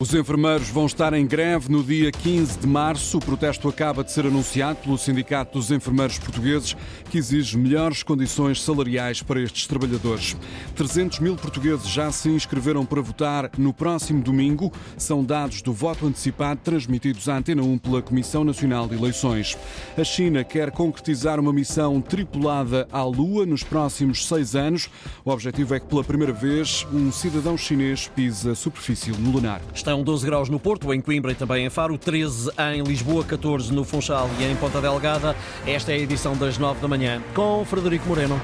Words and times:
Os 0.00 0.14
enfermeiros 0.14 0.68
vão 0.68 0.86
estar 0.86 1.12
em 1.12 1.26
greve 1.26 1.68
no 1.68 1.82
dia 1.82 2.12
15 2.12 2.60
de 2.60 2.68
março. 2.68 3.18
O 3.18 3.20
protesto 3.20 3.68
acaba 3.68 4.04
de 4.04 4.12
ser 4.12 4.26
anunciado 4.26 4.78
pelo 4.78 4.96
Sindicato 4.96 5.58
dos 5.58 5.72
Enfermeiros 5.72 6.20
Portugueses, 6.20 6.76
que 7.10 7.18
exige 7.18 7.58
melhores 7.58 8.04
condições 8.04 8.62
salariais 8.62 9.22
para 9.22 9.40
estes 9.40 9.66
trabalhadores. 9.66 10.36
300 10.76 11.18
mil 11.18 11.34
portugueses 11.34 11.88
já 11.88 12.12
se 12.12 12.28
inscreveram 12.28 12.86
para 12.86 13.02
votar 13.02 13.50
no 13.58 13.74
próximo 13.74 14.22
domingo. 14.22 14.72
São 14.96 15.24
dados 15.24 15.62
do 15.62 15.72
voto 15.72 16.06
antecipado 16.06 16.60
transmitidos 16.62 17.28
à 17.28 17.36
Antena 17.36 17.64
1 17.64 17.78
pela 17.78 18.00
Comissão 18.00 18.44
Nacional 18.44 18.86
de 18.86 18.94
Eleições. 18.94 19.58
A 19.96 20.04
China 20.04 20.44
quer 20.44 20.70
concretizar 20.70 21.40
uma 21.40 21.52
missão 21.52 22.00
tripulada 22.00 22.86
à 22.92 23.02
Lua 23.02 23.44
nos 23.44 23.64
próximos 23.64 24.28
seis 24.28 24.54
anos. 24.54 24.88
O 25.24 25.30
objetivo 25.32 25.74
é 25.74 25.80
que, 25.80 25.86
pela 25.86 26.04
primeira 26.04 26.32
vez, 26.32 26.86
um 26.92 27.10
cidadão 27.10 27.58
chinês 27.58 28.06
pise 28.06 28.48
a 28.48 28.54
superfície 28.54 29.10
lunar. 29.10 29.60
Estão 29.88 30.02
12 30.02 30.26
graus 30.26 30.50
no 30.50 30.60
Porto, 30.60 30.92
em 30.92 31.00
Coimbra 31.00 31.32
e 31.32 31.34
também 31.34 31.64
em 31.64 31.70
Faro, 31.70 31.96
13 31.96 32.50
em 32.74 32.82
Lisboa, 32.82 33.24
14 33.24 33.72
no 33.72 33.84
Funchal 33.84 34.28
e 34.38 34.44
em 34.44 34.54
Ponta 34.54 34.82
Delgada. 34.82 35.34
Esta 35.66 35.92
é 35.92 35.94
a 35.94 35.98
edição 35.98 36.36
das 36.36 36.58
9 36.58 36.78
da 36.78 36.88
manhã, 36.88 37.22
com 37.34 37.64
Frederico 37.64 38.06
Moreno. 38.06 38.38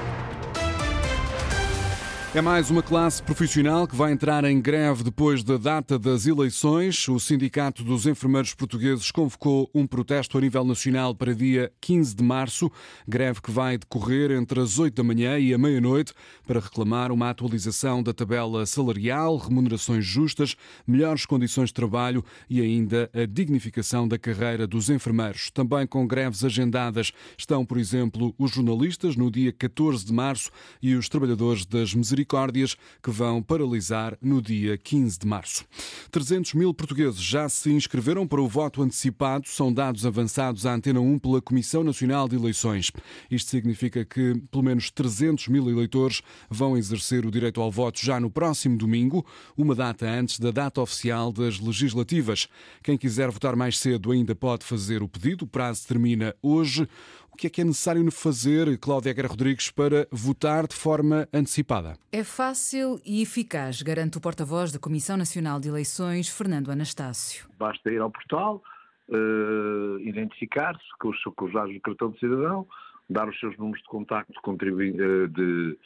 É 2.35 2.41
mais 2.41 2.69
uma 2.69 2.83
classe 2.83 3.23
profissional 3.23 3.87
que 3.87 3.95
vai 3.95 4.11
entrar 4.11 4.43
em 4.43 4.59
greve 4.59 5.05
depois 5.05 5.41
da 5.41 5.55
data 5.55 5.97
das 5.97 6.25
eleições. 6.25 7.07
O 7.07 7.17
Sindicato 7.17 7.81
dos 7.81 8.05
Enfermeiros 8.05 8.53
Portugueses 8.53 9.09
convocou 9.09 9.69
um 9.73 9.87
protesto 9.87 10.37
a 10.37 10.41
nível 10.41 10.65
nacional 10.65 11.15
para 11.15 11.33
dia 11.33 11.71
15 11.79 12.13
de 12.13 12.21
março, 12.21 12.69
greve 13.07 13.41
que 13.41 13.49
vai 13.49 13.77
decorrer 13.77 14.31
entre 14.31 14.59
as 14.59 14.77
8 14.77 14.93
da 14.95 15.01
manhã 15.01 15.39
e 15.39 15.53
a 15.53 15.57
meia-noite 15.57 16.11
para 16.45 16.59
reclamar 16.59 17.09
uma 17.09 17.29
atualização 17.29 18.03
da 18.03 18.13
tabela 18.13 18.65
salarial, 18.65 19.37
remunerações 19.37 20.03
justas, 20.05 20.57
melhores 20.85 21.25
condições 21.25 21.69
de 21.69 21.75
trabalho 21.75 22.21
e 22.49 22.59
ainda 22.59 23.09
a 23.13 23.25
dignificação 23.25 24.05
da 24.05 24.19
carreira 24.19 24.67
dos 24.67 24.89
enfermeiros. 24.89 25.49
Também 25.51 25.87
com 25.87 26.05
greves 26.05 26.43
agendadas 26.43 27.13
estão, 27.37 27.65
por 27.65 27.77
exemplo, 27.77 28.35
os 28.37 28.51
jornalistas 28.51 29.15
no 29.15 29.31
dia 29.31 29.53
14 29.53 30.03
de 30.03 30.11
março 30.11 30.51
e 30.81 30.95
os 30.95 31.07
trabalhadores 31.07 31.65
das 31.65 31.93
misericórdias 31.93 32.24
misericórdias 32.25 32.75
que 33.01 33.11
vão 33.11 33.41
paralisar 33.41 34.17
no 34.21 34.41
dia 34.41 34.77
15 34.77 35.19
de 35.19 35.27
março. 35.27 35.65
300 36.11 36.53
mil 36.55 36.73
portugueses 36.73 37.21
já 37.21 37.47
se 37.47 37.71
inscreveram 37.71 38.27
para 38.27 38.41
o 38.41 38.47
voto 38.47 38.81
antecipado, 38.81 39.47
são 39.47 39.71
dados 39.71 40.05
avançados 40.05 40.65
à 40.65 40.73
Antena 40.73 40.99
1 40.99 41.19
pela 41.19 41.41
Comissão 41.41 41.83
Nacional 41.83 42.27
de 42.27 42.35
Eleições. 42.35 42.91
Isto 43.29 43.51
significa 43.51 44.03
que 44.03 44.35
pelo 44.51 44.63
menos 44.63 44.89
300 44.89 45.47
mil 45.47 45.69
eleitores 45.69 46.21
vão 46.49 46.75
exercer 46.75 47.25
o 47.25 47.31
direito 47.31 47.61
ao 47.61 47.71
voto 47.71 48.03
já 48.03 48.19
no 48.19 48.31
próximo 48.31 48.77
domingo, 48.77 49.25
uma 49.55 49.75
data 49.75 50.09
antes 50.09 50.39
da 50.39 50.51
data 50.51 50.81
oficial 50.81 51.31
das 51.31 51.59
legislativas. 51.59 52.47
Quem 52.83 52.97
quiser 52.97 53.29
votar 53.29 53.55
mais 53.55 53.77
cedo 53.77 54.11
ainda 54.11 54.33
pode 54.33 54.65
fazer 54.65 55.03
o 55.03 55.07
pedido, 55.07 55.45
o 55.45 55.47
prazo 55.47 55.87
termina 55.87 56.35
hoje. 56.41 56.87
O 57.35 57.37
que 57.37 57.47
é 57.47 57.49
que 57.49 57.59
é 57.59 57.65
necessário 57.65 58.09
fazer, 58.13 58.79
Cláudia 58.79 59.11
Guerra 59.11 59.27
Rodrigues, 59.27 59.69
para 59.69 60.07
votar 60.09 60.65
de 60.65 60.73
forma 60.73 61.27
antecipada? 61.33 61.97
É 62.09 62.23
fácil 62.23 62.97
e 63.05 63.21
eficaz, 63.21 63.81
garante 63.81 64.17
o 64.17 64.21
porta-voz 64.21 64.71
da 64.71 64.79
Comissão 64.79 65.17
Nacional 65.17 65.59
de 65.59 65.67
Eleições, 65.67 66.29
Fernando 66.29 66.71
Anastácio. 66.71 67.45
Basta 67.59 67.91
ir 67.91 67.99
ao 67.99 68.09
portal, 68.09 68.63
uh, 69.09 69.99
identificar-se 69.99 70.85
com 70.97 71.09
os, 71.09 71.21
com 71.21 71.45
os 71.45 71.51
dados 71.51 71.73
do 71.73 71.81
cartão 71.81 72.11
de 72.11 72.19
cidadão, 72.19 72.65
dar 73.09 73.27
os 73.27 73.37
seus 73.37 73.57
números 73.57 73.81
de 73.81 73.89
contacto 73.89 74.31
de, 74.55 75.27
de, 75.27 75.77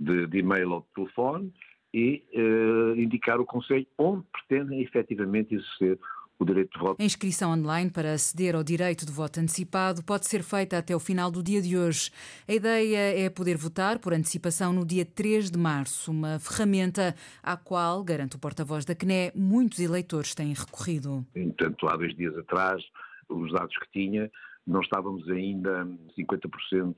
de, 0.00 0.26
de 0.26 0.38
e-mail 0.38 0.72
ou 0.72 0.80
de 0.80 0.86
telefone 0.96 1.54
e 1.94 2.24
uh, 2.34 3.00
indicar 3.00 3.40
o 3.40 3.46
Conselho 3.46 3.86
onde 3.96 4.24
pretendem 4.32 4.82
efetivamente 4.82 5.54
exercer 5.54 5.96
o 6.38 6.44
direito 6.44 6.72
de 6.72 6.78
voto. 6.78 7.02
A 7.02 7.04
inscrição 7.04 7.52
online 7.52 7.90
para 7.90 8.12
aceder 8.12 8.54
ao 8.54 8.62
direito 8.62 9.04
de 9.04 9.12
voto 9.12 9.40
antecipado 9.40 10.02
pode 10.04 10.26
ser 10.26 10.42
feita 10.42 10.78
até 10.78 10.94
o 10.94 11.00
final 11.00 11.30
do 11.30 11.42
dia 11.42 11.60
de 11.60 11.76
hoje. 11.76 12.10
A 12.46 12.52
ideia 12.52 13.26
é 13.26 13.28
poder 13.28 13.56
votar 13.56 13.98
por 13.98 14.12
antecipação 14.12 14.72
no 14.72 14.86
dia 14.86 15.04
3 15.04 15.50
de 15.50 15.58
março, 15.58 16.10
uma 16.10 16.38
ferramenta 16.38 17.14
à 17.42 17.56
qual, 17.56 18.04
garante 18.04 18.36
o 18.36 18.38
porta-voz 18.38 18.84
da 18.84 18.94
CNE, 18.94 19.32
muitos 19.34 19.80
eleitores 19.80 20.34
têm 20.34 20.52
recorrido. 20.52 21.26
Entanto, 21.34 21.88
há 21.88 21.96
dois 21.96 22.14
dias 22.14 22.36
atrás, 22.38 22.82
os 23.28 23.52
dados 23.52 23.76
que 23.76 23.90
tinha, 23.92 24.30
não 24.66 24.80
estávamos 24.80 25.28
ainda 25.28 25.86
50% 26.16 26.94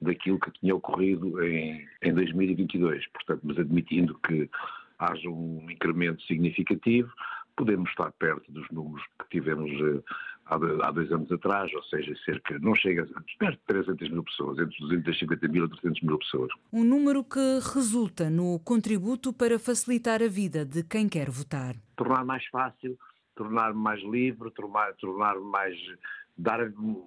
daquilo 0.00 0.38
que 0.38 0.50
tinha 0.52 0.74
ocorrido 0.74 1.42
em, 1.42 1.86
em 2.02 2.12
2022. 2.12 3.06
Portanto, 3.08 3.40
mas 3.44 3.58
admitindo 3.58 4.18
que 4.26 4.50
haja 4.98 5.28
um 5.28 5.68
incremento 5.70 6.22
significativo, 6.24 7.10
podemos 7.56 7.88
estar 7.90 8.12
perto 8.12 8.50
dos 8.50 8.68
números 8.70 9.04
que 9.20 9.40
tivemos 9.40 9.70
eh, 9.70 10.02
há 10.46 10.90
dois 10.90 11.10
anos 11.12 11.30
atrás, 11.30 11.72
ou 11.74 11.82
seja, 11.84 12.14
cerca, 12.24 12.58
não 12.58 12.74
chega, 12.74 13.06
perto 13.38 13.58
de 13.58 13.66
300 13.66 14.10
mil 14.10 14.24
pessoas, 14.24 14.58
entre 14.58 14.76
250 14.80 15.48
mil 15.48 15.64
e 15.64 15.68
300 15.68 16.02
mil 16.02 16.18
pessoas. 16.18 16.50
Um 16.72 16.84
número 16.84 17.24
que 17.24 17.60
resulta 17.74 18.28
no 18.28 18.58
contributo 18.60 19.32
para 19.32 19.58
facilitar 19.58 20.22
a 20.22 20.28
vida 20.28 20.64
de 20.64 20.82
quem 20.82 21.08
quer 21.08 21.30
votar. 21.30 21.74
Tornar 21.96 22.24
mais 22.24 22.44
fácil, 22.46 22.98
tornar 23.34 23.72
mais 23.72 24.02
livre, 24.02 24.50
tornar, 24.50 24.92
tornar 24.94 25.38
mais, 25.40 25.76
dar 26.36 26.60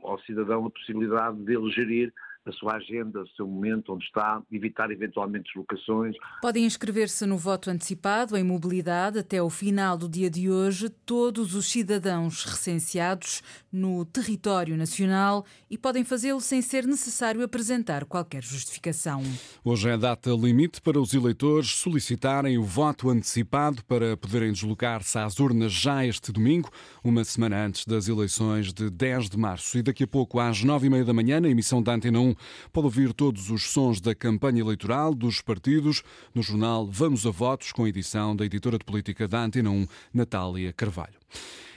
ao 0.04 0.20
cidadão 0.22 0.66
a 0.66 0.70
possibilidade 0.70 1.38
de 1.44 1.56
ele 1.56 1.70
gerir 1.72 2.14
a 2.46 2.52
sua 2.52 2.76
agenda, 2.76 3.22
o 3.22 3.28
seu 3.30 3.48
momento, 3.48 3.94
onde 3.94 4.06
está, 4.06 4.42
evitar 4.52 4.92
eventualmente 4.92 5.46
deslocações. 5.46 6.16
Podem 6.42 6.64
inscrever-se 6.64 7.26
no 7.26 7.38
voto 7.38 7.70
antecipado 7.70 8.38
em 8.38 8.44
mobilidade 8.44 9.20
até 9.20 9.42
o 9.42 9.50
final 9.50 9.98
do 9.98 10.08
dia 10.08 10.30
de 10.30 10.50
hoje 10.50 10.90
todos 10.90 11.56
os 11.56 11.66
cidadãos 11.66 12.44
recenseados 12.44 13.42
no 13.72 14.06
território 14.06 14.78
nacional 14.78 15.44
e 15.70 15.78
podem 15.78 16.04
fazê-lo 16.04 16.40
sem 16.40 16.62
ser 16.62 16.86
necessário 16.86 17.44
apresentar 17.44 18.06
qualquer 18.06 18.44
justificação. 18.44 19.24
Hoje 19.64 19.90
é 19.90 19.94
a 19.94 19.98
data 19.98 20.30
limite 20.30 20.82
para 20.82 21.00
os 21.00 21.14
eleitores 21.14 21.70
solicitarem 21.70 22.58
o 22.58 22.64
voto 22.64 23.10
antecipado 23.10 23.84
para 23.86 24.16
poderem 24.16 24.52
deslocar-se 24.52 25.18
às 25.18 25.40
urnas 25.40 25.72
já 25.72 26.06
este 26.06 26.32
domingo, 26.32 26.70
uma 27.04 27.24
semana 27.24 27.66
antes 27.66 27.86
das 27.86 28.08
eleições 28.08 28.72
de 28.72 28.90
10 28.90 29.30
de 29.30 29.38
março. 29.38 29.78
E 29.78 29.82
daqui 29.82 30.04
a 30.04 30.08
pouco, 30.08 30.40
às 30.40 30.64
nove 30.64 30.88
e 30.88 30.90
meia 30.90 31.04
da 31.04 31.14
manhã, 31.14 31.40
na 31.40 31.50
emissão 31.50 31.82
da 31.82 31.94
Antena 31.94 32.20
1, 32.20 32.34
pode 32.72 32.85
ouvir 32.85 33.13
todos 33.13 33.50
os 33.50 33.69
sons 33.69 34.00
da 34.00 34.13
campanha 34.13 34.62
eleitoral 34.62 35.13
dos 35.13 35.41
partidos 35.41 36.03
no 36.34 36.41
jornal 36.41 36.85
Vamos 36.85 37.25
a 37.25 37.31
Votos, 37.31 37.72
com 37.72 37.88
edição 37.88 38.35
da 38.35 38.46
editora 38.46 38.78
de 38.78 38.85
política 38.85 39.28
da 39.28 39.44
Antena 39.44 39.69
1, 39.69 39.88
Natália 40.13 40.73
Carvalho. 40.73 41.25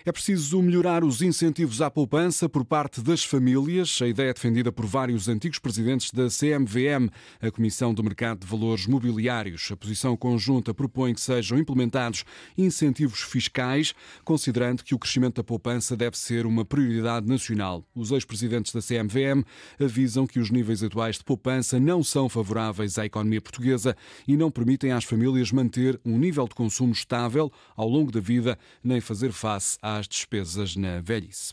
É 0.04 0.12
preciso 0.12 0.62
melhorar 0.62 1.04
os 1.04 1.20
incentivos 1.20 1.82
à 1.82 1.90
poupança 1.90 2.48
por 2.48 2.64
parte 2.64 3.02
das 3.02 3.24
famílias. 3.24 3.98
A 4.00 4.06
ideia 4.06 4.30
é 4.30 4.32
defendida 4.32 4.72
por 4.72 4.86
vários 4.86 5.28
antigos 5.28 5.58
presidentes 5.58 6.10
da 6.12 6.28
CMVM, 6.28 7.10
a 7.42 7.50
Comissão 7.50 7.92
do 7.92 8.02
Mercado 8.02 8.40
de 8.40 8.46
Valores 8.46 8.86
Mobiliários. 8.86 9.68
A 9.70 9.76
posição 9.76 10.16
conjunta 10.16 10.72
propõe 10.72 11.12
que 11.12 11.20
sejam 11.20 11.58
implementados 11.58 12.24
incentivos 12.56 13.20
fiscais, 13.20 13.92
considerando 14.24 14.82
que 14.82 14.94
o 14.94 14.98
crescimento 14.98 15.36
da 15.36 15.44
poupança 15.44 15.94
deve 15.94 16.16
ser 16.16 16.46
uma 16.46 16.64
prioridade 16.64 17.26
nacional. 17.26 17.84
Os 17.94 18.10
ex-presidentes 18.10 18.72
da 18.72 18.80
CMVM 18.80 19.44
avisam 19.78 20.26
que 20.26 20.38
os 20.38 20.50
níveis 20.50 20.82
atuais 20.82 21.18
de 21.18 21.24
poupança 21.24 21.78
não 21.78 22.02
são 22.02 22.30
favoráveis 22.30 22.98
à 22.98 23.04
economia 23.04 23.42
portuguesa 23.42 23.94
e 24.26 24.38
não 24.38 24.50
permitem 24.50 24.92
às 24.92 25.04
famílias 25.04 25.52
manter 25.52 26.00
um 26.02 26.16
nível 26.16 26.48
de 26.48 26.54
consumo 26.54 26.92
estável 26.92 27.52
ao 27.76 27.88
longo 27.88 28.10
da 28.10 28.20
vida, 28.20 28.58
nem 28.82 29.00
fazer 29.02 29.32
face 29.32 29.47
à 29.56 29.98
às 29.98 30.08
despesas 30.08 30.76
na 30.76 31.00
velhice. 31.00 31.52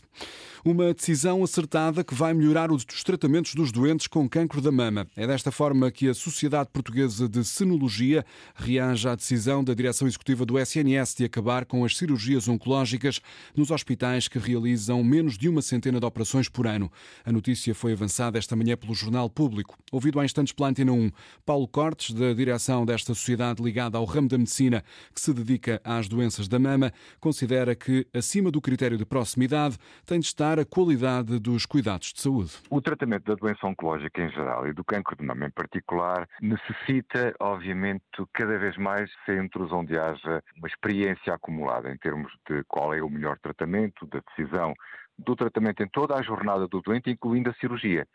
Uma 0.64 0.92
decisão 0.92 1.44
acertada 1.44 2.02
que 2.02 2.12
vai 2.12 2.34
melhorar 2.34 2.72
os 2.72 2.84
tratamentos 2.84 3.54
dos 3.54 3.70
doentes 3.70 4.08
com 4.08 4.28
cancro 4.28 4.60
da 4.60 4.72
mama. 4.72 5.06
É 5.14 5.24
desta 5.24 5.52
forma 5.52 5.92
que 5.92 6.08
a 6.08 6.14
Sociedade 6.14 6.70
Portuguesa 6.72 7.28
de 7.28 7.44
Senologia 7.44 8.26
reage 8.56 9.08
à 9.08 9.14
decisão 9.14 9.62
da 9.62 9.74
direção 9.74 10.08
executiva 10.08 10.44
do 10.44 10.58
SNS 10.58 11.14
de 11.14 11.24
acabar 11.24 11.66
com 11.66 11.84
as 11.84 11.96
cirurgias 11.96 12.48
oncológicas 12.48 13.20
nos 13.54 13.70
hospitais 13.70 14.26
que 14.26 14.40
realizam 14.40 15.04
menos 15.04 15.38
de 15.38 15.48
uma 15.48 15.62
centena 15.62 16.00
de 16.00 16.06
operações 16.06 16.48
por 16.48 16.66
ano. 16.66 16.90
A 17.24 17.30
notícia 17.30 17.72
foi 17.72 17.92
avançada 17.92 18.36
esta 18.36 18.56
manhã 18.56 18.76
pelo 18.76 18.92
Jornal 18.92 19.30
Público. 19.30 19.78
Ouvido 19.92 20.18
há 20.18 20.24
instantes 20.24 20.52
pela 20.52 20.68
Antena 20.68 20.90
1, 20.90 21.12
Paulo 21.44 21.68
Cortes, 21.68 22.12
da 22.12 22.32
direção 22.32 22.84
desta 22.84 23.14
sociedade 23.14 23.62
ligada 23.62 23.98
ao 23.98 24.04
ramo 24.04 24.26
da 24.26 24.36
medicina 24.36 24.82
que 25.14 25.20
se 25.20 25.32
dedica 25.32 25.80
às 25.84 26.08
doenças 26.08 26.48
da 26.48 26.58
mama, 26.58 26.92
considera 27.20 27.75
que 27.76 28.06
acima 28.14 28.50
do 28.50 28.60
critério 28.60 28.96
de 28.96 29.04
proximidade, 29.04 29.78
tem 30.04 30.18
de 30.18 30.26
estar 30.26 30.58
a 30.58 30.64
qualidade 30.64 31.38
dos 31.38 31.66
cuidados 31.66 32.12
de 32.12 32.20
saúde. 32.20 32.52
O 32.70 32.80
tratamento 32.80 33.24
da 33.24 33.34
doença 33.34 33.66
oncológica 33.66 34.22
em 34.22 34.30
geral 34.30 34.66
e 34.66 34.72
do 34.72 34.84
cancro 34.84 35.14
de 35.14 35.24
mama 35.24 35.46
em 35.46 35.50
particular 35.50 36.28
necessita, 36.40 37.34
obviamente, 37.38 38.02
cada 38.32 38.58
vez 38.58 38.76
mais 38.76 39.10
centros 39.24 39.70
onde 39.72 39.98
haja 39.98 40.42
uma 40.56 40.68
experiência 40.68 41.34
acumulada 41.34 41.92
em 41.92 41.96
termos 41.98 42.32
de 42.48 42.64
qual 42.64 42.94
é 42.94 43.02
o 43.02 43.10
melhor 43.10 43.38
tratamento, 43.38 44.06
da 44.06 44.20
decisão 44.28 44.74
do 45.18 45.36
tratamento 45.36 45.82
em 45.82 45.88
toda 45.88 46.14
a 46.14 46.22
jornada 46.22 46.66
do 46.66 46.80
doente, 46.80 47.10
incluindo 47.10 47.50
a 47.50 47.54
cirurgia. 47.54 48.06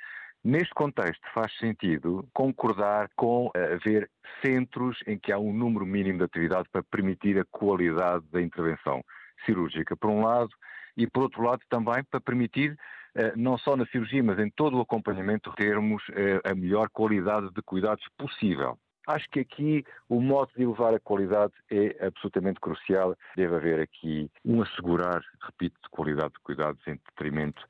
Neste 0.44 0.74
contexto, 0.74 1.22
faz 1.36 1.56
sentido 1.58 2.28
concordar 2.34 3.10
com 3.16 3.52
haver 3.56 4.10
centros 4.44 4.98
em 5.06 5.18
que 5.18 5.32
há 5.32 5.38
um 5.38 5.54
número 5.54 5.86
mínimo 5.86 6.18
de 6.18 6.24
atividade 6.24 6.68
para 6.72 6.82
permitir 6.82 7.40
a 7.40 7.46
qualidade 7.46 8.26
da 8.32 8.42
intervenção 8.42 9.04
cirúrgica, 9.46 9.96
por 9.96 10.10
um 10.10 10.24
lado, 10.24 10.52
e 10.96 11.08
por 11.08 11.24
outro 11.24 11.44
lado 11.44 11.62
também 11.70 12.04
para 12.04 12.20
permitir, 12.20 12.78
eh, 13.16 13.34
não 13.36 13.58
só 13.58 13.76
na 13.76 13.86
cirurgia, 13.88 14.24
mas 14.24 14.40
em 14.40 14.50
todo 14.50 14.78
o 14.78 14.82
acompanhamento, 14.82 15.54
termos 15.54 16.04
eh, 16.12 16.42
a 16.44 16.54
melhor 16.54 16.90
qualidade 16.90 17.50
de 17.54 17.62
cuidados 17.62 18.06
possível. 18.18 18.78
Acho 19.08 19.28
que 19.32 19.40
aqui 19.40 19.84
o 20.08 20.22
modo 20.22 20.52
de 20.56 20.64
elevar 20.64 20.94
a 20.94 21.00
qualidade 21.00 21.54
é 21.72 22.06
absolutamente 22.06 22.60
crucial. 22.60 23.16
Deve 23.36 23.56
haver 23.56 23.80
aqui 23.80 24.30
um 24.46 24.62
assegurar, 24.62 25.24
repito, 25.42 25.76
de 25.84 25.90
qualidade 25.90 26.34
de 26.34 26.40
cuidados 26.44 26.80
em 26.88 27.00
detrimento 27.10 27.66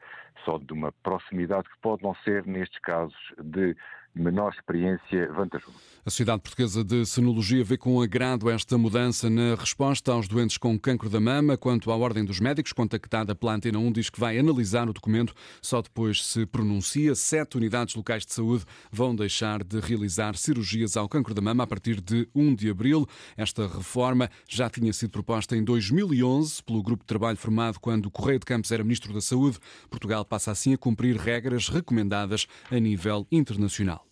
só 0.46 0.58
de 0.58 0.74
uma 0.74 0.92
proximidade 1.04 1.70
que 1.70 1.78
pode 1.82 2.04
não 2.04 2.16
ser, 2.24 2.46
nestes 2.46 2.80
casos, 2.80 3.16
de 3.42 3.76
menor 4.14 4.54
experiência 4.54 5.32
vantajoso. 5.32 5.74
A 6.06 6.10
Sociedade 6.10 6.42
Portuguesa 6.42 6.84
de 6.84 7.06
Senologia 7.06 7.64
vê 7.64 7.78
com 7.78 8.02
agrado 8.02 8.50
esta 8.50 8.78
mudança 8.78 9.30
na 9.30 9.56
resposta 9.56 10.12
aos 10.12 10.28
doentes 10.28 10.58
com 10.58 10.78
cancro 10.78 11.10
da 11.10 11.20
mama. 11.20 11.58
Quanto 11.58 11.92
à 11.92 11.96
Ordem 11.96 12.26
dos 12.26 12.40
Médicos, 12.40 12.74
contactada 12.74 13.36
pela 13.36 13.54
Antena 13.54 13.78
1, 13.78 13.92
diz 13.92 14.10
que 14.10 14.20
vai 14.20 14.38
analisar 14.38 14.90
o 14.90 14.94
documento, 14.94 15.34
só 15.62 15.82
depois 15.82 16.26
se 16.26 16.46
pronuncia. 16.46 17.16
Sete 17.16 17.58
unidades 17.58 17.96
locais 17.96 18.26
de 18.26 18.34
saúde 18.34 18.66
vão 18.92 19.16
deixar 19.16 19.64
de 19.64 19.80
realizar 19.80 20.36
cirurgias 20.36 20.98
ao 20.98 21.08
cancro 21.08 21.34
da 21.34 21.42
mama 21.42 21.64
a 21.64 21.68
partir 21.68 22.02
de 22.02 22.28
1 22.34 22.56
de 22.56 22.70
abril. 22.70 23.08
Esta 23.38 23.68
reforma 23.68 24.30
já 24.50 24.70
tinha 24.70 24.92
sido 24.92 25.12
proposta 25.12 25.56
em 25.56 25.64
2011 25.64 26.64
pelo 26.64 26.82
grupo 26.82 27.04
de 27.04 27.08
trabalho 27.08 27.38
formado 27.38 27.80
quando 27.80 28.10
Correio 28.10 28.40
de 28.40 28.46
Campos 28.46 28.72
era 28.72 28.84
Ministro 28.84 29.14
da 29.14 29.22
Saúde. 29.22 29.60
Portugal 29.90 30.26
passa 30.32 30.50
assim 30.50 30.74
a 30.74 30.78
cumprir 30.78 31.18
regras 31.18 31.68
recomendadas 31.68 32.48
a 32.72 32.80
nível 32.80 33.28
internacional. 33.30 34.08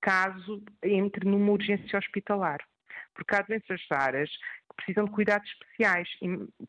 caso 0.00 0.62
entre 0.82 1.28
numa 1.28 1.52
urgência 1.52 1.98
hospitalar. 1.98 2.58
Porque 3.14 3.34
há 3.34 3.42
doenças 3.42 3.80
raras 3.90 4.30
que 4.30 4.76
precisam 4.76 5.04
de 5.06 5.10
cuidados 5.10 5.50
especiais, 5.50 6.08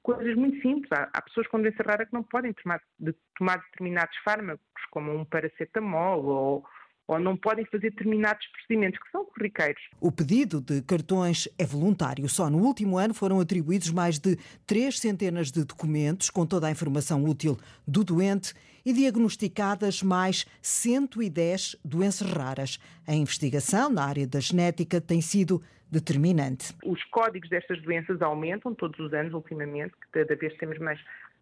coisas 0.02 0.36
muito 0.36 0.60
simples. 0.62 0.90
Há, 0.92 1.22
pessoas 1.22 1.48
com 1.48 1.62
doença 1.62 1.84
rara 1.84 2.08
que 2.08 2.14
não 2.14 2.24
podem 2.24 2.54
tomar, 2.54 2.82
de, 3.00 3.14
tomar 3.38 3.58
determinados 3.58 4.18
fármacos, 4.26 4.64
como 4.90 5.16
um 5.16 5.24
paracetamol 5.26 6.26
ou 6.26 6.66
ou 7.10 7.20
não 7.20 7.36
podem 7.36 7.66
fazer 7.66 7.90
determinados 7.90 8.46
procedimentos 8.48 9.00
que 9.00 9.10
são 9.12 9.26
corriqueiros. 9.26 9.82
O 10.00 10.12
pedido 10.12 10.62
de 10.62 10.82
cartões 10.84 11.50
é 11.58 11.66
voluntário. 11.66 12.30
Só 12.30 12.50
no 12.52 12.60
último 12.60 13.00
ano 13.00 13.16
foram 13.16 13.40
atribuídos 13.40 13.90
mais 13.90 14.20
de 14.20 14.38
três 14.68 15.00
centenas 15.00 15.52
de 15.52 15.66
documentos 15.66 16.30
com 16.30 16.46
toda 16.46 16.68
a 16.68 16.72
informação 16.72 17.24
útil 17.24 17.58
do 17.88 18.04
doente 18.04 18.54
e 18.86 18.94
diagnosticadas 18.94 20.04
mais 20.04 20.46
110 20.62 21.78
doenças 21.84 22.32
raras. 22.32 22.80
A 23.08 23.16
investigação 23.16 23.90
na 23.90 24.06
área 24.06 24.28
da 24.28 24.40
genética 24.40 25.02
tem 25.02 25.20
sido 25.20 25.64
determinante. 25.92 26.74
Os 26.86 27.04
códigos 27.06 27.50
destas 27.50 27.82
doenças 27.82 28.22
aumentam 28.22 28.76
todos 28.76 29.00
os 29.00 29.12
anos, 29.14 29.34
ultimamente, 29.34 29.94
cada 30.12 30.36
vez 30.36 30.56
temos 30.58 30.78
mais 30.78 31.00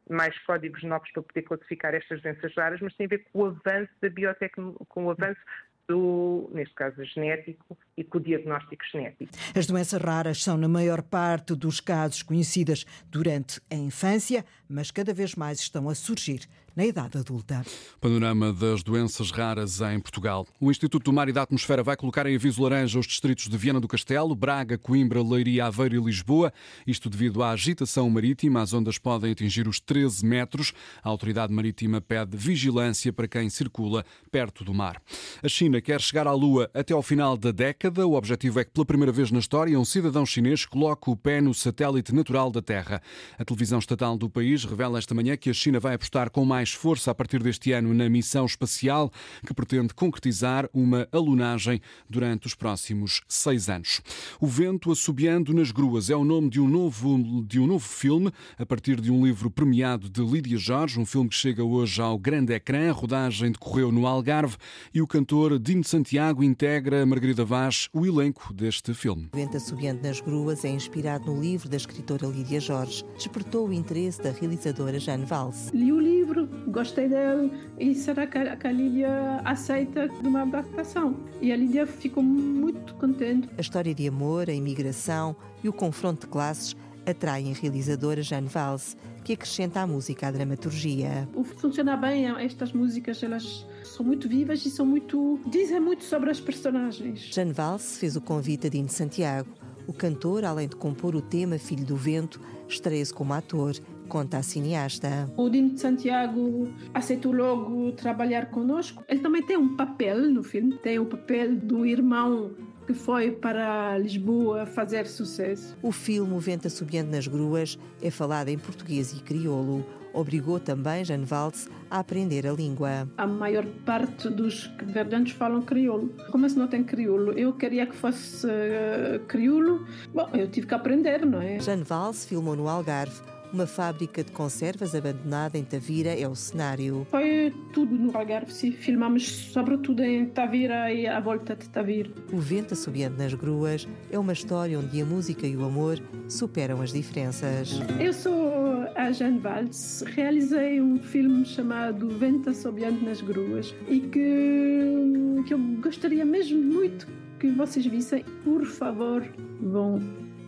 mais 0.09 0.37
códigos 0.39 0.83
novos 0.83 1.09
para 1.11 1.23
poder 1.23 1.41
classificar 1.43 1.93
estas 1.93 2.21
doenças 2.21 2.53
raras, 2.55 2.79
mas 2.81 2.95
tem 2.95 3.05
a 3.05 3.09
ver 3.09 3.25
com 3.31 3.39
o 3.39 3.45
avanço 3.45 3.91
da 4.01 4.09
biotecnologia, 4.09 4.85
com 4.87 5.05
o 5.05 5.11
avanço 5.11 5.39
do, 5.87 6.49
neste 6.53 6.75
caso, 6.75 7.03
genético 7.03 7.77
e 7.95 8.03
com 8.03 8.17
o 8.17 8.21
diagnóstico 8.21 8.83
genético. 8.91 9.31
As 9.55 9.65
doenças 9.65 10.01
raras 10.01 10.43
são, 10.43 10.57
na 10.57 10.67
maior 10.67 11.01
parte 11.01 11.55
dos 11.55 11.79
casos, 11.79 12.21
conhecidas 12.21 12.85
durante 13.09 13.61
a 13.71 13.75
infância, 13.75 14.45
mas 14.69 14.91
cada 14.91 15.13
vez 15.13 15.35
mais 15.35 15.59
estão 15.59 15.87
a 15.89 15.95
surgir 15.95 16.41
na 16.77 16.85
idade 16.85 17.17
adulta. 17.17 17.65
Panorama 17.99 18.53
das 18.53 18.83
doenças 18.83 19.31
raras 19.31 19.81
em 19.81 19.99
Portugal. 19.99 20.45
O 20.61 20.69
Instituto 20.69 21.05
do 21.05 21.11
Mar 21.13 21.27
e 21.27 21.33
da 21.33 21.41
Atmosfera 21.41 21.81
vai 21.81 21.97
colocar 21.97 22.27
em 22.27 22.35
aviso 22.35 22.61
laranja 22.61 22.99
os 22.99 23.07
distritos 23.07 23.47
de 23.47 23.57
Viana 23.57 23.79
do 23.79 23.87
Castelo, 23.87 24.35
Braga, 24.35 24.77
Coimbra, 24.77 25.23
Leiria, 25.23 25.65
Aveiro 25.65 25.95
e 25.95 26.05
Lisboa. 26.05 26.53
Isto 26.85 27.09
devido 27.09 27.41
à 27.41 27.49
agitação 27.49 28.07
marítima. 28.11 28.61
As 28.61 28.73
ondas 28.73 28.99
podem 28.99 29.31
atingir 29.31 29.67
os 29.67 29.79
13 29.79 30.23
metros. 30.23 30.71
A 31.03 31.09
autoridade 31.09 31.51
marítima 31.51 31.99
pede 31.99 32.37
vigilância 32.37 33.11
para 33.11 33.27
quem 33.27 33.49
circula 33.49 34.05
perto 34.31 34.63
do 34.63 34.71
mar. 34.71 35.01
A 35.41 35.49
China 35.49 35.81
quer 35.81 35.99
chegar 35.99 36.27
à 36.27 36.31
Lua 36.31 36.69
até 36.75 36.93
ao 36.93 37.01
final 37.01 37.35
da 37.35 37.51
década. 37.51 38.05
O 38.05 38.13
objetivo 38.13 38.59
é 38.59 38.63
que, 38.63 38.69
pela 38.69 38.85
primeira 38.85 39.11
vez 39.11 39.31
na 39.31 39.39
história, 39.39 39.79
um 39.79 39.85
cidadão 39.85 40.27
chinês 40.27 40.63
coloque 40.63 41.09
o 41.09 41.15
pé 41.15 41.41
no 41.41 41.55
satélite 41.55 42.13
natural 42.13 42.51
da 42.51 42.61
Terra. 42.61 43.01
A 43.35 43.43
televisão 43.43 43.79
estatal 43.79 44.15
do 44.15 44.29
país 44.29 44.63
revela 44.63 44.99
esta 44.99 45.15
manhã 45.15 45.35
que 45.35 45.49
a 45.49 45.53
China 45.53 45.79
vai 45.79 45.95
apostar 45.95 46.29
com 46.29 46.45
mais 46.45 46.66
mais 46.67 46.73
força 46.73 47.11
a 47.11 47.15
partir 47.15 47.41
deste 47.41 47.71
ano 47.71 47.93
na 47.93 48.09
missão 48.09 48.45
espacial 48.45 49.09
que 49.45 49.53
pretende 49.53 49.93
concretizar 49.93 50.69
uma 50.73 51.07
alunagem 51.13 51.79
durante 52.09 52.47
os 52.47 52.53
próximos 52.53 53.21
seis 53.27 53.69
anos. 53.69 54.01
O 54.41 54.47
Vento 54.47 54.91
Assobiando 54.91 55.53
nas 55.53 55.71
Gruas 55.71 56.09
é 56.09 56.15
o 56.15 56.25
nome 56.25 56.49
de 56.49 56.59
um 56.59 56.67
novo, 56.67 57.45
de 57.47 57.59
um 57.59 57.67
novo 57.67 57.87
filme 57.87 58.31
a 58.57 58.65
partir 58.65 58.99
de 58.99 59.09
um 59.09 59.25
livro 59.25 59.49
premiado 59.49 60.09
de 60.09 60.21
Lídia 60.21 60.57
Jorge, 60.57 60.99
um 60.99 61.05
filme 61.05 61.29
que 61.29 61.35
chega 61.35 61.63
hoje 61.63 62.01
ao 62.01 62.17
grande 62.17 62.53
ecrã. 62.53 62.89
A 62.89 62.93
rodagem 62.93 63.51
decorreu 63.51 63.91
no 63.91 64.05
Algarve 64.05 64.57
e 64.93 65.01
o 65.01 65.07
cantor 65.07 65.57
Dino 65.57 65.85
Santiago 65.85 66.43
integra 66.43 67.05
Margarida 67.05 67.45
Vaz 67.45 67.87
o 67.93 68.05
elenco 68.05 68.53
deste 68.53 68.93
filme. 68.93 69.29
O 69.33 69.37
Vento 69.37 69.55
Assobiando 69.55 70.01
nas 70.03 70.19
Gruas 70.19 70.65
é 70.65 70.69
inspirado 70.69 71.31
no 71.31 71.39
livro 71.39 71.69
da 71.69 71.77
escritora 71.77 72.27
Lídia 72.27 72.59
Jorge. 72.59 73.05
Despertou 73.15 73.69
o 73.69 73.73
interesse 73.73 74.21
da 74.21 74.31
realizadora 74.31 74.99
Jane 74.99 75.25
Valls. 75.25 75.71
Li 75.73 75.93
o 75.93 75.99
livro, 75.99 76.49
gostei 76.67 77.07
dele 77.07 77.51
e 77.79 77.93
será 77.95 78.27
que 78.27 78.37
a, 78.37 78.71
Lídia 78.71 79.41
aceita 79.43 80.07
de 80.07 80.27
uma 80.27 80.41
adaptação? 80.41 81.15
E 81.41 81.51
a 81.51 81.57
Lídia 81.57 81.85
ficou 81.85 82.23
muito 82.23 82.93
contente. 82.95 83.49
A 83.57 83.61
história 83.61 83.93
de 83.93 84.07
amor, 84.07 84.49
a 84.49 84.53
imigração 84.53 85.35
e 85.63 85.69
o 85.69 85.73
confronto 85.73 86.21
de 86.21 86.27
classes 86.27 86.75
atraem 87.05 87.51
a 87.51 87.55
realizadora 87.55 88.21
Jane 88.21 88.47
Valls, 88.47 88.97
que 89.23 89.33
acrescenta 89.33 89.81
à 89.81 89.87
música 89.87 90.27
a 90.27 90.31
dramaturgia. 90.31 91.27
Funciona 91.57 91.95
bem, 91.95 92.27
estas 92.41 92.73
músicas, 92.73 93.23
elas 93.23 93.65
são 93.83 94.05
muito 94.05 94.27
vivas 94.27 94.65
e 94.65 94.69
são 94.69 94.85
muito. 94.85 95.39
dizem 95.47 95.79
muito 95.79 96.03
sobre 96.03 96.29
as 96.29 96.39
personagens. 96.39 97.29
Jane 97.33 97.53
Valls 97.53 97.97
fez 97.97 98.15
o 98.15 98.21
convite 98.21 98.67
a 98.67 98.69
Dino 98.69 98.89
Santiago. 98.89 99.49
O 99.87 99.93
cantor, 99.93 100.43
além 100.43 100.67
de 100.67 100.75
compor 100.75 101.15
o 101.15 101.21
tema 101.21 101.57
Filho 101.57 101.85
do 101.85 101.95
Vento, 101.95 102.41
estreia-se 102.67 103.13
como 103.13 103.33
ator 103.33 103.73
conta 104.07 104.37
a 104.37 104.43
cineasta. 104.43 105.31
O 105.37 105.49
Dino 105.49 105.71
de 105.71 105.79
Santiago 105.79 106.67
aceitou 106.93 107.31
logo 107.31 107.91
trabalhar 107.91 108.49
conosco. 108.49 109.03
Ele 109.07 109.19
também 109.19 109.43
tem 109.43 109.57
um 109.57 109.75
papel 109.75 110.31
no 110.31 110.43
filme, 110.43 110.77
tem 110.77 110.97
o 110.97 111.05
papel 111.05 111.55
do 111.55 111.85
irmão 111.85 112.51
que 112.87 112.93
foi 112.93 113.31
para 113.31 113.97
Lisboa 113.97 114.65
fazer 114.65 115.05
sucesso. 115.05 115.77
O 115.81 115.91
filme 115.91 116.33
O 116.33 116.39
Vento 116.39 116.67
Assobiando 116.67 117.11
nas 117.11 117.27
Gruas 117.27 117.77
é 118.01 118.09
falado 118.09 118.47
em 118.47 118.57
português 118.57 119.11
e 119.11 119.21
crioulo. 119.21 119.85
Obrigou 120.13 120.59
também 120.59 121.05
Jane 121.05 121.25
Valls 121.25 121.69
a 121.91 121.99
aprender 121.99 122.47
a 122.47 122.51
língua. 122.51 123.07
A 123.17 123.27
maior 123.27 123.65
parte 123.85 124.29
dos 124.29 124.71
verdantes 124.83 125.33
falam 125.33 125.61
crioulo. 125.61 126.11
Como 126.31 126.49
se 126.49 126.57
não 126.57 126.67
tem 126.67 126.83
crioulo? 126.83 127.33
Eu 127.33 127.53
queria 127.53 127.85
que 127.85 127.95
fosse 127.95 128.47
uh, 128.47 129.19
crioulo. 129.27 129.85
Bom, 130.13 130.27
eu 130.33 130.49
tive 130.49 130.65
que 130.65 130.73
aprender, 130.73 131.25
não 131.25 131.41
é? 131.41 131.59
Jane 131.59 131.83
Valls 131.83 132.25
filmou 132.25 132.55
no 132.55 132.67
Algarve 132.67 133.21
uma 133.53 133.67
fábrica 133.67 134.23
de 134.23 134.31
conservas 134.31 134.95
abandonada 134.95 135.57
em 135.57 135.63
Tavira 135.63 136.09
é 136.09 136.27
o 136.27 136.35
cenário. 136.35 137.05
Foi 137.09 137.53
tudo 137.73 137.95
no 137.95 138.15
Algarve, 138.15 138.53
sim. 138.53 138.71
Filmamos 138.71 139.27
sobretudo 139.27 140.03
em 140.03 140.25
Tavira 140.25 140.91
e 140.91 141.07
à 141.07 141.19
volta 141.19 141.55
de 141.55 141.67
Tavira. 141.69 142.09
O 142.31 142.37
Vento 142.37 142.73
Assobiando 142.73 143.17
nas 143.17 143.33
Gruas 143.33 143.87
é 144.11 144.19
uma 144.19 144.33
história 144.33 144.77
onde 144.79 145.01
a 145.01 145.05
música 145.05 145.47
e 145.47 145.55
o 145.55 145.65
amor 145.65 145.99
superam 146.27 146.81
as 146.81 146.91
diferenças. 146.91 147.79
Eu 147.99 148.13
sou 148.13 148.85
a 148.95 149.11
Jane 149.11 149.39
Valls. 149.39 150.03
Realizei 150.05 150.81
um 150.81 150.99
filme 150.99 151.45
chamado 151.45 152.09
Vento 152.09 152.49
Assobiando 152.49 153.03
nas 153.03 153.21
Gruas 153.21 153.73
e 153.87 153.99
que, 153.99 155.43
que 155.47 155.53
eu 155.53 155.59
gostaria 155.81 156.25
mesmo 156.25 156.61
muito 156.61 157.07
que 157.39 157.49
vocês 157.51 157.85
vissem. 157.85 158.23
Por 158.43 158.65
favor, 158.65 159.23
vão 159.61 160.01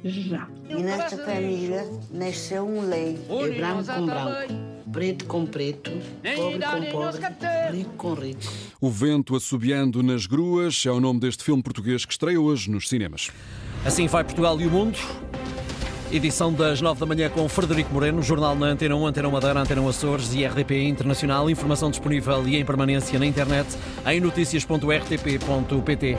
já. 0.03 0.47
E 0.69 0.75
nesta 0.81 1.17
família 1.17 1.89
nasceu 2.11 2.67
um 2.67 2.87
lei. 2.87 3.17
É 3.29 3.49
branco 3.57 3.85
com 3.85 4.05
branco, 4.05 4.53
preto 4.91 5.25
com 5.25 5.45
preto, 5.45 5.91
pobre 6.35 6.59
com 6.59 6.91
pobre, 6.91 7.21
rico 7.71 7.93
com 7.95 8.13
rico. 8.13 8.41
O 8.79 8.89
Vento 8.89 9.35
Assobiando 9.35 10.01
nas 10.01 10.25
Gruas 10.25 10.83
é 10.85 10.91
o 10.91 10.99
nome 10.99 11.19
deste 11.19 11.43
filme 11.43 11.61
português 11.61 12.05
que 12.05 12.13
estreia 12.13 12.39
hoje 12.39 12.71
nos 12.71 12.87
cinemas. 12.87 13.31
Assim 13.85 14.07
vai 14.07 14.23
Portugal 14.23 14.59
e 14.59 14.67
o 14.67 14.71
mundo. 14.71 14.97
Edição 16.11 16.51
das 16.51 16.81
9 16.81 16.99
da 16.99 17.05
manhã 17.05 17.29
com 17.29 17.47
Frederico 17.47 17.93
Moreno, 17.93 18.23
jornal 18.23 18.55
na 18.55 18.65
Antena 18.67 18.95
1, 18.95 19.05
Antena 19.05 19.29
Madeira, 19.29 19.59
Antena 19.59 19.87
Açores 19.87 20.33
e 20.33 20.43
RDP 20.43 20.87
Internacional. 20.87 21.47
Informação 21.51 21.91
disponível 21.91 22.47
e 22.47 22.55
em 22.55 22.65
permanência 22.65 23.19
na 23.19 23.27
internet 23.27 23.77
em 24.07 24.19
notícias.rtp.pt. 24.19 26.17